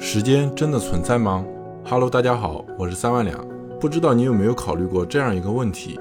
[0.00, 1.44] 时间真的存在吗
[1.84, 3.44] ？Hello，大家好，我是三万两。
[3.80, 5.98] 不知道你有没有考虑过这样一个问题：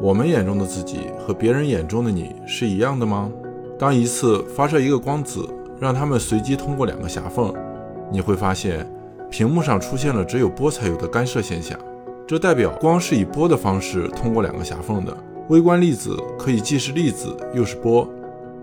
[0.00, 3.30] 我们眼中的自己和别人眼中的你是一样的吗？
[3.76, 5.48] 当一次发射一个光子，
[5.80, 7.52] 让它们随机通过两个狭缝，
[8.08, 8.88] 你会发现
[9.28, 11.76] 屏幕上出现了只有波才有的干涉现象。
[12.28, 15.14] 这代表光是以波的方式通过两个狭缝的。
[15.48, 18.08] 微观粒子可以既是粒子又是波。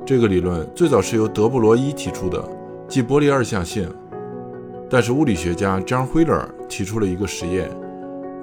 [0.06, 2.42] 这个理论最早是由德布罗伊提出的，
[2.88, 3.88] 即波粒二象性。
[4.94, 7.70] 但是物理学家 John Wheeler 提出了一个实验：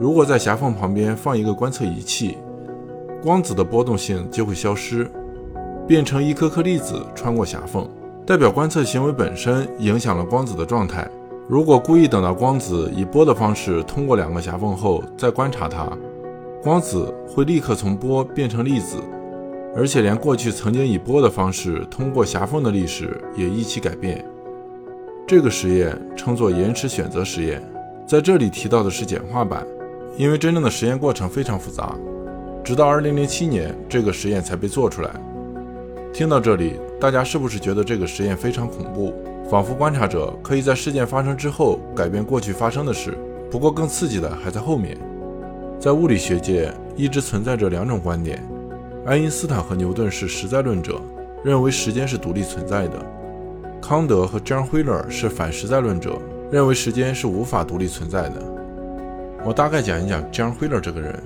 [0.01, 2.39] 如果在狭缝旁边放一个观测仪器，
[3.23, 5.11] 光子的波动性就会消失，
[5.87, 7.87] 变成一颗颗粒子穿过狭缝，
[8.25, 11.07] 代表观测行为本身影响了光子的状态。
[11.47, 15.87] 如果故意等到光子以波的方式通过两个狭缝后再观察它，
[16.63, 18.97] 光子会立刻从波变成粒子，
[19.77, 24.25] 而且连过去曾经以波的方式通过狭缝的历史也一起改变。
[25.29, 27.63] 这个实验称作延迟选择实验，
[28.07, 29.63] 在这里提到的是简化版，
[30.17, 31.95] 因为真正的实验过程非常复杂。
[32.65, 35.11] 直到2007年，这个实验才被做出来。
[36.15, 39.13] 听到这里，大家是不是觉得这个实验非常恐怖，
[39.51, 43.15] 仿佛观察者可以在事件发生之后改变过去发生的事？
[43.51, 44.97] 不过更刺激的还在后面。
[45.79, 48.43] 在物理学界一直存在着两种观点：
[49.05, 50.99] 爱因斯坦和牛顿是实在论者，
[51.45, 53.18] 认为时间是独立存在的。
[53.81, 56.19] 康德和 John Wheeler 是反实在论者，
[56.51, 58.35] 认为时间是无法独立存在的。
[59.45, 61.19] 我大概讲一讲 John Wheeler 这个人。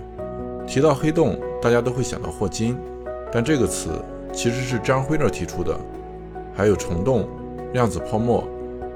[0.64, 2.78] 提到黑洞，大家都会想到霍金，
[3.32, 3.90] 但这个词
[4.32, 5.76] 其实是 John Wheeler 提出的。
[6.54, 7.26] 还有虫洞、
[7.72, 8.46] 量子泡沫、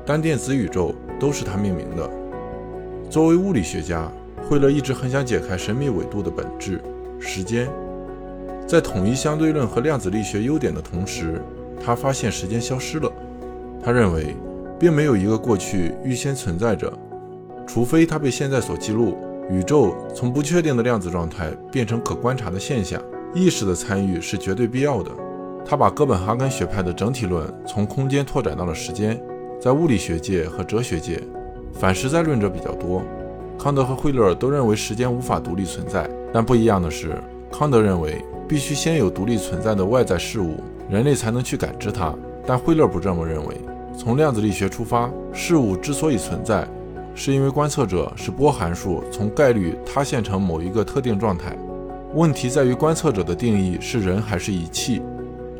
[0.04, 2.08] 单电子宇宙都是他命名的。
[3.10, 4.08] 作为物理学家，
[4.48, 6.80] 惠勒一直很想解开神秘纬度的本质——
[7.18, 7.68] 时间。
[8.66, 11.42] 在统一相对论和量子力学优点的同时，
[11.84, 13.10] 他发现时间消失了。
[13.86, 14.34] 他认为，
[14.80, 16.92] 并没有一个过去预先存在着，
[17.68, 19.16] 除非它被现在所记录。
[19.48, 23.00] 宇宙从不确定的量子状态变成可观察的现象，
[23.32, 25.12] 意识的参与是绝对必要的。
[25.64, 29.16] 他把哥本哈根学派的整体论从空间拓展到了时间。
[29.60, 31.22] 在物理学界和哲学界，
[31.72, 33.04] 反实在论者比较多。
[33.56, 37.12] 康德和惠勒都认为时间无法独立存在，但不一样的是，
[37.52, 40.56] 康德认为必须先有独立存在的外在事物，
[40.90, 42.12] 人类才能去感知它。
[42.44, 43.56] 但惠勒不这么认为。
[43.96, 46.68] 从量子力学出发，事物之所以存在，
[47.14, 51.56] 是因为观测者是波函数从概率塌陷成某一个特定状态。
[52.14, 55.00] 问题在于观测者的定义是人还是仪器，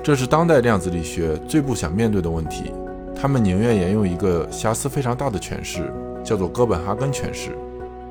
[0.02, 2.70] 这是当代量子力学最不想面对的问题。
[3.14, 5.90] 他们宁愿沿用一个瑕疵非常大的诠释，
[6.22, 7.56] 叫做哥本哈根诠释。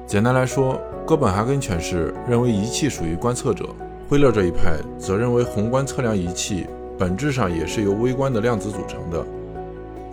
[0.07, 3.69] 简单来说，哥本哈根诠释认为仪器属于观测者，
[4.09, 6.66] 惠勒这一派则认为宏观测量仪器
[6.97, 9.24] 本质上也是由微观的量子组成的。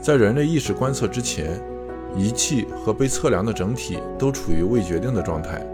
[0.02, 1.62] 在人类意识观测之前，
[2.16, 5.64] 仪器和被测量的整体都处于未决定的状态，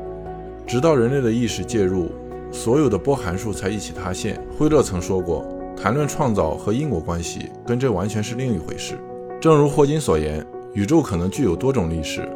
[0.67, 2.13] 直到人类的意识介入，
[2.53, 4.39] 所有的波函数才一起塌陷。
[4.59, 8.99] 惠勒曾说过，谈论创造和因果关系跟这完全是另一回事。
[9.41, 12.29] 正如霍金所言，宇宙可能具有多种历史，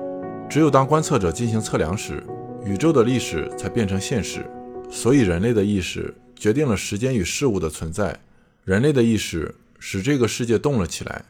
[0.49, 2.25] 只有当观测者进行测量时，
[2.65, 4.47] 宇宙的历史才变成现实。
[4.91, 8.19] 所以，人类的意识决定了时间与事物的存在，
[8.65, 11.23] 人类的意识使这个世界动了起来。